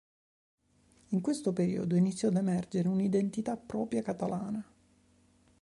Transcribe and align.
In 1.09 1.21
questo 1.21 1.53
periodo 1.53 1.95
iniziò 1.95 2.29
ad 2.29 2.37
emergere 2.37 2.87
una 2.87 3.03
identità 3.03 3.55
propria 3.55 4.01
catalana. 4.01 4.65